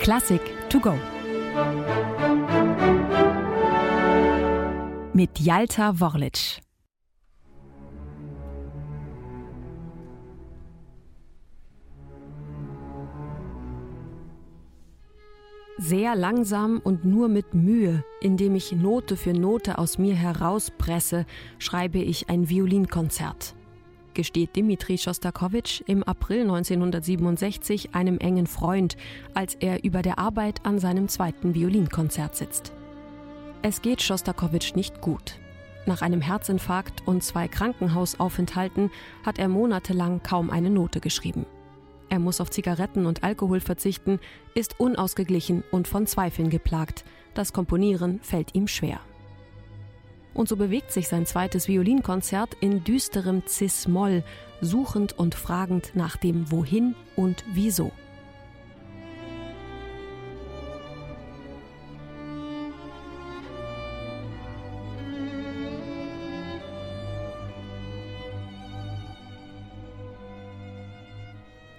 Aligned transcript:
Klassik 0.00 0.40
to 0.68 0.80
go. 0.80 0.94
Mit 5.12 5.38
Jalta 5.38 5.98
Worlic. 6.00 6.60
Sehr 15.78 16.14
langsam 16.14 16.80
und 16.82 17.04
nur 17.04 17.28
mit 17.28 17.54
Mühe, 17.54 18.04
indem 18.20 18.54
ich 18.54 18.72
Note 18.72 19.16
für 19.16 19.32
Note 19.32 19.78
aus 19.78 19.98
mir 19.98 20.14
herauspresse, 20.14 21.26
schreibe 21.58 21.98
ich 21.98 22.28
ein 22.28 22.48
Violinkonzert 22.48 23.54
gesteht 24.14 24.56
Dmitri 24.56 24.98
Schostakowitsch 24.98 25.82
im 25.86 26.02
April 26.02 26.42
1967 26.42 27.94
einem 27.94 28.18
engen 28.18 28.46
Freund, 28.46 28.96
als 29.34 29.54
er 29.54 29.84
über 29.84 30.02
der 30.02 30.18
Arbeit 30.18 30.64
an 30.64 30.78
seinem 30.78 31.08
zweiten 31.08 31.54
Violinkonzert 31.54 32.36
sitzt. 32.36 32.72
Es 33.62 33.82
geht 33.82 34.02
Schostakowitsch 34.02 34.74
nicht 34.74 35.00
gut. 35.00 35.38
Nach 35.86 36.02
einem 36.02 36.20
Herzinfarkt 36.20 37.06
und 37.06 37.22
zwei 37.22 37.48
Krankenhausaufenthalten 37.48 38.90
hat 39.24 39.38
er 39.38 39.48
monatelang 39.48 40.22
kaum 40.22 40.50
eine 40.50 40.70
Note 40.70 41.00
geschrieben. 41.00 41.46
Er 42.08 42.18
muss 42.18 42.40
auf 42.40 42.50
Zigaretten 42.50 43.06
und 43.06 43.24
Alkohol 43.24 43.60
verzichten, 43.60 44.20
ist 44.54 44.78
unausgeglichen 44.78 45.64
und 45.70 45.88
von 45.88 46.06
Zweifeln 46.06 46.48
geplagt. 46.48 47.04
Das 47.34 47.52
Komponieren 47.52 48.20
fällt 48.22 48.54
ihm 48.54 48.68
schwer. 48.68 49.00
Und 50.34 50.48
so 50.48 50.56
bewegt 50.56 50.90
sich 50.90 51.08
sein 51.08 51.26
zweites 51.26 51.68
Violinkonzert 51.68 52.56
in 52.60 52.82
düsterem 52.82 53.42
Cis-Moll, 53.46 54.24
suchend 54.60 55.16
und 55.16 55.34
fragend 55.34 55.92
nach 55.94 56.16
dem 56.16 56.50
Wohin 56.50 56.96
und 57.16 57.44
Wieso. 57.52 57.92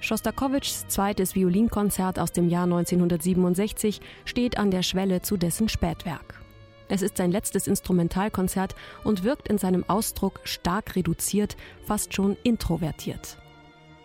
Schostakowitschs 0.06 0.88
zweites 0.88 1.34
Violinkonzert 1.34 2.20
aus 2.20 2.32
dem 2.32 2.48
Jahr 2.48 2.66
1967 2.66 4.02
steht 4.24 4.60
an 4.60 4.70
der 4.70 4.84
Schwelle 4.84 5.24
zu 5.24 5.36
dessen 5.36 5.68
Spätwerk. 5.68 6.45
Es 6.88 7.02
ist 7.02 7.18
sein 7.18 7.32
letztes 7.32 7.68
Instrumentalkonzert 7.68 8.76
und 9.04 9.24
wirkt 9.24 9.48
in 9.48 9.58
seinem 9.58 9.84
Ausdruck 9.88 10.40
stark 10.44 10.96
reduziert, 10.96 11.58
fast 11.86 12.14
schon 12.14 12.38
introvertiert. 12.44 13.38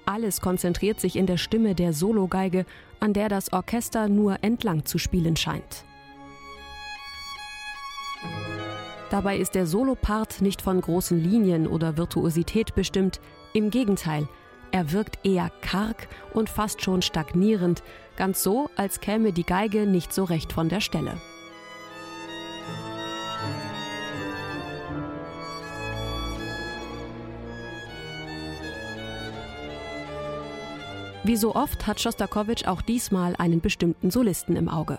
Alles 0.06 0.40
konzentriert 0.40 1.00
sich 1.00 1.16
in 1.16 1.26
der 1.26 1.36
Stimme 1.36 1.74
der 1.74 1.92
Sologeige, 1.92 2.64
an 2.98 3.12
der 3.12 3.28
das 3.28 3.52
Orchester 3.52 4.08
nur 4.08 4.42
entlang 4.42 4.84
zu 4.84 4.98
spielen 4.98 5.36
scheint. 5.36 5.84
Dabei 9.10 9.38
ist 9.38 9.54
der 9.54 9.66
Solopart 9.66 10.40
nicht 10.40 10.62
von 10.62 10.80
großen 10.80 11.18
Linien 11.18 11.66
oder 11.66 11.96
Virtuosität 11.96 12.74
bestimmt, 12.74 13.20
im 13.52 13.70
Gegenteil, 13.70 14.28
er 14.72 14.92
wirkt 14.92 15.24
eher 15.24 15.50
karg 15.62 16.08
und 16.32 16.48
fast 16.48 16.82
schon 16.82 17.02
stagnierend, 17.02 17.82
ganz 18.16 18.42
so, 18.42 18.70
als 18.76 19.00
käme 19.00 19.32
die 19.32 19.44
Geige 19.44 19.86
nicht 19.86 20.12
so 20.12 20.24
recht 20.24 20.52
von 20.52 20.68
der 20.68 20.80
Stelle. 20.80 21.20
Wie 31.22 31.36
so 31.36 31.54
oft 31.54 31.86
hat 31.86 32.00
Schostakowitsch 32.00 32.66
auch 32.66 32.80
diesmal 32.80 33.36
einen 33.36 33.60
bestimmten 33.60 34.10
Solisten 34.10 34.56
im 34.56 34.70
Auge. 34.70 34.98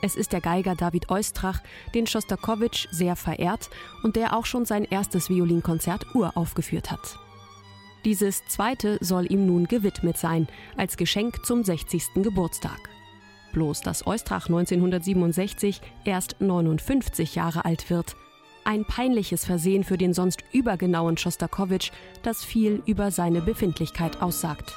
Es 0.00 0.14
ist 0.14 0.32
der 0.32 0.40
Geiger 0.40 0.76
David 0.76 1.10
Oistrach, 1.10 1.60
den 1.92 2.06
Schostakowitsch 2.06 2.86
sehr 2.92 3.16
verehrt 3.16 3.68
und 4.04 4.14
der 4.14 4.36
auch 4.36 4.46
schon 4.46 4.64
sein 4.64 4.84
erstes 4.84 5.28
Violinkonzert 5.28 6.14
uraufgeführt 6.14 6.92
hat. 6.92 7.18
Dieses 8.04 8.46
zweite 8.46 8.98
soll 9.00 9.30
ihm 9.32 9.46
nun 9.46 9.66
gewidmet 9.66 10.16
sein, 10.16 10.46
als 10.76 10.96
Geschenk 10.96 11.44
zum 11.44 11.64
60. 11.64 12.14
Geburtstag. 12.22 12.78
Bloß 13.52 13.80
dass 13.80 14.06
Oistrach 14.06 14.46
1967 14.46 15.80
erst 16.04 16.40
59 16.40 17.34
Jahre 17.34 17.64
alt 17.64 17.90
wird. 17.90 18.14
Ein 18.64 18.84
peinliches 18.84 19.44
Versehen 19.44 19.82
für 19.82 19.98
den 19.98 20.14
sonst 20.14 20.44
übergenauen 20.52 21.16
Schostakowitsch, 21.16 21.90
das 22.22 22.44
viel 22.44 22.82
über 22.86 23.10
seine 23.10 23.40
Befindlichkeit 23.40 24.22
aussagt. 24.22 24.76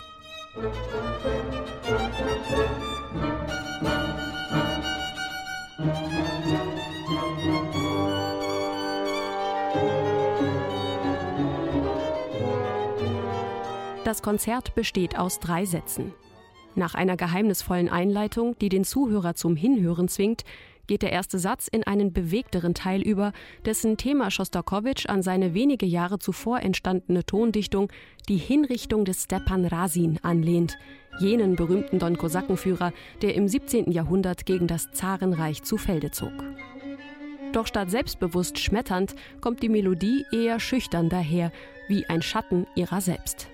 Das 14.09 14.23
Konzert 14.23 14.73
besteht 14.73 15.19
aus 15.19 15.39
drei 15.39 15.65
Sätzen. 15.65 16.13
Nach 16.73 16.95
einer 16.95 17.15
geheimnisvollen 17.15 17.87
Einleitung, 17.89 18.57
die 18.59 18.69
den 18.69 18.83
Zuhörer 18.83 19.35
zum 19.35 19.55
Hinhören 19.55 20.07
zwingt, 20.07 20.43
geht 20.89 21.03
der 21.03 21.11
erste 21.11 21.37
Satz 21.37 21.67
in 21.67 21.83
einen 21.85 22.11
bewegteren 22.13 22.73
Teil 22.73 23.01
über, 23.03 23.31
dessen 23.63 23.95
Thema 23.95 24.31
Schostakowitsch 24.31 25.07
an 25.07 25.21
seine 25.21 25.53
wenige 25.53 25.85
Jahre 25.85 26.17
zuvor 26.17 26.61
entstandene 26.61 27.23
Tondichtung 27.23 27.91
Die 28.27 28.37
Hinrichtung 28.37 29.05
des 29.05 29.23
Stepan 29.23 29.65
Rasin 29.65 30.19
anlehnt, 30.23 30.79
jenen 31.19 31.55
berühmten 31.55 31.99
Don 31.99 32.17
Kosakenführer, 32.17 32.91
der 33.21 33.35
im 33.35 33.47
17. 33.47 33.91
Jahrhundert 33.91 34.47
gegen 34.47 34.65
das 34.65 34.91
Zarenreich 34.91 35.61
zu 35.61 35.77
Felde 35.77 36.09
zog. 36.09 36.33
Doch 37.53 37.67
statt 37.67 37.91
selbstbewusst 37.91 38.57
schmetternd 38.57 39.15
kommt 39.41 39.61
die 39.61 39.69
Melodie 39.69 40.25
eher 40.31 40.59
schüchtern 40.59 41.07
daher, 41.07 41.51
wie 41.87 42.05
ein 42.07 42.23
Schatten 42.23 42.65
ihrer 42.75 42.99
selbst. 42.99 43.47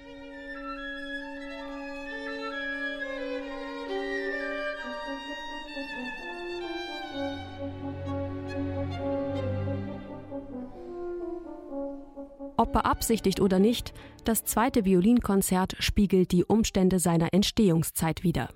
Ob 12.65 12.73
beabsichtigt 12.73 13.41
oder 13.41 13.59
nicht, 13.59 13.93
das 14.23 14.43
zweite 14.43 14.85
Violinkonzert 14.85 15.75
spiegelt 15.77 16.31
die 16.31 16.43
Umstände 16.43 16.97
seiner 16.97 17.31
Entstehungszeit 17.31 18.23
wider. 18.23 18.49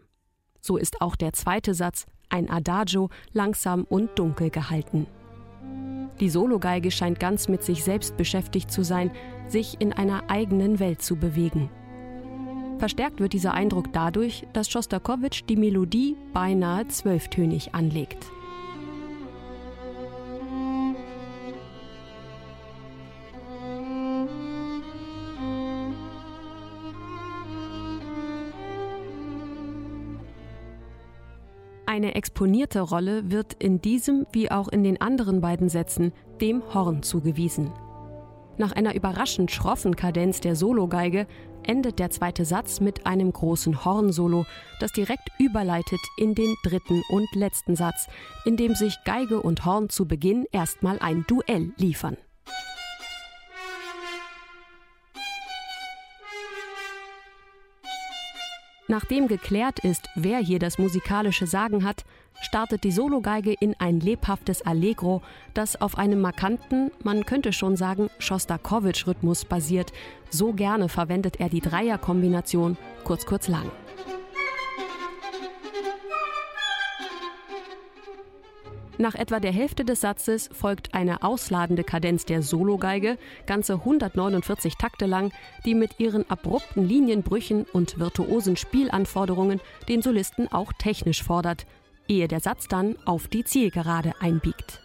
So 0.59 0.78
ist 0.78 1.00
auch 1.00 1.16
der 1.16 1.31
zweite 1.34 1.75
Satz, 1.75 2.08
ein 2.28 2.50
Adagio, 2.50 3.12
langsam 3.34 3.84
und 3.84 4.18
dunkel 4.18 4.50
gehalten. 4.50 5.06
Die 6.20 6.30
Sologeige 6.31 6.90
scheint 6.90 7.20
ganz 7.20 7.50
mit 7.50 7.62
sich 7.62 7.84
selbst 7.84 8.18
beschäftigt 8.18 8.72
zu 8.72 8.84
sein, 8.84 9.12
sich 9.47 9.80
in 9.80 9.94
einer 9.94 10.28
eigenen 10.28 10.80
Welt 10.80 11.03
zu 11.03 11.16
bewegen. 11.16 11.70
Verstärkt 12.80 13.20
wird 13.20 13.34
dieser 13.34 13.53
Eindruck 13.53 13.94
dadurch, 13.94 14.47
dass 14.53 14.72
Schostakowitsch 14.72 15.44
die 15.47 15.56
Melodie 15.56 16.16
beinahe 16.34 16.88
zwölftönig 16.88 17.76
anlegt. 17.76 18.26
Eine 31.90 32.14
exponierte 32.14 32.82
Rolle 32.82 33.32
wird 33.32 33.56
in 33.56 33.82
diesem 33.82 34.28
wie 34.32 34.52
auch 34.52 34.68
in 34.68 34.84
den 34.84 35.02
anderen 35.02 35.42
beiden 35.42 35.70
Sätzen 35.70 36.14
dem 36.40 36.62
Horn 36.72 37.02
zugewiesen. 37.02 37.72
Nach 38.60 38.72
einer 38.74 38.94
überraschend 38.94 39.50
schroffen 39.50 39.96
Kadenz 39.96 40.40
der 40.40 40.56
Sologeige 40.56 41.26
endet 41.64 41.98
der 41.98 42.12
zweite 42.12 42.46
Satz 42.46 42.80
mit 42.80 43.08
einem 43.08 43.34
großen 43.34 43.84
Hornsolo, 43.86 44.46
das 44.80 44.91
direkt 44.91 45.32
überleitet 45.40 46.00
in 46.16 46.36
den 46.36 46.53
dritten 46.64 47.02
und 47.09 47.28
letzten 47.34 47.76
Satz, 47.76 48.06
in 48.46 48.56
dem 48.56 48.76
sich 48.76 48.96
Geige 49.03 49.42
und 49.42 49.66
Horn 49.66 49.90
zu 49.90 50.08
Beginn 50.08 50.46
erstmal 50.52 51.00
ein 51.00 51.26
Duell 51.28 51.74
liefern. 51.78 52.18
Nachdem 58.90 59.28
geklärt 59.28 59.78
ist, 59.78 60.09
wer 60.16 60.40
hier 60.40 60.58
das 60.58 60.80
musikalische 60.80 61.46
Sagen 61.46 61.84
hat, 61.86 62.06
startet 62.41 62.84
die 62.84 62.91
Sologeige 62.91 63.53
in 63.53 63.76
ein 63.78 64.00
lebhaftes 64.00 64.64
Allegro, 64.64 65.22
das 65.53 65.80
auf 65.80 65.96
einem 66.00 66.22
markanten, 66.22 66.90
man 67.03 67.24
könnte 67.24 67.53
schon 67.53 67.78
sagen, 67.78 68.09
Schostakowitsch-Rhythmus 68.18 69.46
basiert. 69.46 69.94
So 70.32 70.53
gerne 70.53 70.90
verwendet 70.90 71.40
er 71.40 71.50
die 71.50 71.62
Dreierkombination 71.62 72.78
kurz 73.03 73.28
kurz 73.28 73.47
lang. 73.47 73.70
Nach 79.01 79.16
etwa 79.16 79.40
der 79.40 79.53
Hälfte 79.53 79.85
des 79.85 80.01
Satzes 80.01 80.49
folgt 80.51 80.93
eine 80.93 81.23
ausladende 81.23 81.85
Kadenz 81.85 82.25
der 82.25 82.41
Sologeige, 82.41 83.17
ganze 83.46 83.75
149 83.75 84.75
Takte 84.75 85.05
lang, 85.05 85.31
die 85.63 85.73
mit 85.73 86.01
ihren 86.01 86.29
abrupten 86.29 86.85
Linienbrüchen 86.85 87.66
und 87.72 87.97
virtuosen 87.97 88.57
Spielanforderungen 88.57 89.61
den 89.87 90.01
Solisten 90.01 90.51
auch 90.51 90.73
technisch 90.73 91.23
fordert, 91.23 91.66
ehe 92.09 92.28
der 92.28 92.41
Satz 92.41 92.67
dann 92.67 92.97
auf 93.05 93.29
die 93.29 93.46
Zielgerade 93.46 94.11
einbiegt. 94.19 94.81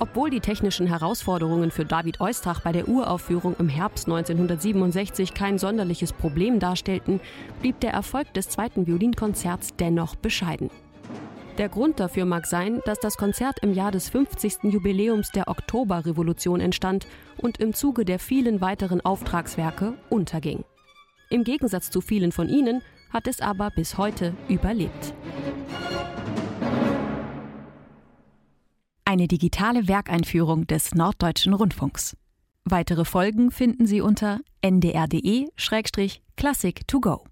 Obwohl 0.00 0.30
die 0.30 0.40
technischen 0.40 0.88
Herausforderungen 0.88 1.70
für 1.70 1.84
David 1.84 2.20
Oistach 2.20 2.60
bei 2.62 2.72
der 2.72 2.88
Uraufführung 2.88 3.54
im 3.60 3.68
Herbst 3.68 4.08
1967 4.08 5.32
kein 5.32 5.58
sonderliches 5.58 6.12
Problem 6.12 6.58
darstellten, 6.58 7.20
blieb 7.60 7.78
der 7.78 7.92
Erfolg 7.92 8.34
des 8.34 8.48
zweiten 8.48 8.88
Violinkonzerts 8.88 9.76
dennoch 9.76 10.16
bescheiden. 10.16 10.70
Der 11.58 11.68
Grund 11.68 12.00
dafür 12.00 12.24
mag 12.24 12.46
sein, 12.46 12.80
dass 12.84 12.98
das 12.98 13.16
Konzert 13.16 13.60
im 13.62 13.72
Jahr 13.72 13.92
des 13.92 14.08
50. 14.08 14.64
Jubiläums 14.64 15.30
der 15.30 15.46
Oktoberrevolution 15.46 16.60
entstand 16.60 17.06
und 17.36 17.58
im 17.58 17.74
Zuge 17.74 18.04
der 18.04 18.18
vielen 18.18 18.60
weiteren 18.60 19.00
Auftragswerke 19.00 19.94
unterging. 20.10 20.64
Im 21.30 21.44
Gegensatz 21.44 21.90
zu 21.90 22.00
vielen 22.00 22.32
von 22.32 22.48
ihnen 22.48 22.82
hat 23.12 23.28
es 23.28 23.40
aber 23.40 23.70
bis 23.70 23.98
heute 23.98 24.34
überlebt. 24.48 25.14
Eine 29.04 29.28
digitale 29.28 29.86
Werkeinführung 29.86 30.66
des 30.66 30.92
Norddeutschen 30.94 31.54
Rundfunks. 31.54 32.16
Weitere 32.64 33.04
Folgen 33.04 33.52
finden 33.52 33.86
Sie 33.86 34.00
unter 34.00 34.40
ndr.de-classic 34.60 36.88
to 36.88 37.00
go. 37.00 37.24